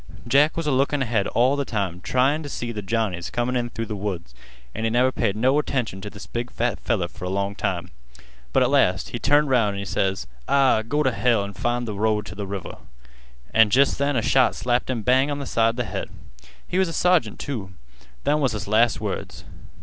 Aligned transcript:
Jack 0.27 0.57
was 0.57 0.65
a 0.65 0.71
lookin' 0.71 1.03
ahead 1.03 1.27
all 1.27 1.55
th' 1.63 1.67
time 1.67 2.01
tryin' 2.01 2.41
t' 2.41 2.49
see 2.49 2.73
th' 2.73 2.83
Johnnies 2.87 3.29
comin' 3.29 3.69
through 3.69 3.85
th' 3.85 3.91
woods, 3.91 4.33
an' 4.73 4.83
he 4.83 4.89
never 4.89 5.11
paid 5.11 5.35
no 5.35 5.59
attention 5.59 6.01
t' 6.01 6.09
this 6.09 6.25
big 6.25 6.49
fat 6.49 6.79
feller 6.79 7.07
fer 7.07 7.25
a 7.25 7.29
long 7.29 7.53
time, 7.53 7.91
but 8.51 8.63
at 8.63 8.71
last 8.71 9.09
he 9.09 9.19
turned 9.19 9.51
'round 9.51 9.75
an' 9.75 9.77
he 9.77 9.85
ses: 9.85 10.25
'Ah, 10.47 10.81
go 10.81 11.03
t' 11.03 11.11
hell 11.11 11.43
an' 11.43 11.53
find 11.53 11.85
th' 11.85 11.91
road 11.93 12.25
t' 12.25 12.33
th' 12.33 12.39
river!' 12.47 12.77
An' 13.53 13.69
jest 13.69 13.99
then 13.99 14.15
a 14.15 14.23
shot 14.23 14.55
slapped 14.55 14.89
him 14.89 15.03
bang 15.03 15.29
on 15.29 15.39
th' 15.39 15.47
side 15.47 15.77
th' 15.77 15.85
head. 15.85 16.09
He 16.67 16.79
was 16.79 16.87
a 16.87 16.93
sergeant, 16.93 17.37
too. 17.37 17.71
Them 18.23 18.39
was 18.39 18.53
his 18.53 18.67
last 18.67 18.99
words. 18.99 19.43